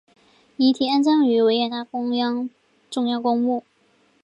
[0.57, 2.49] 遗体安葬于维也纳中央
[3.21, 3.63] 公墓。